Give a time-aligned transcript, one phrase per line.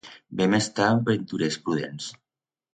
[0.39, 2.11] Vem estar aventurers prudents.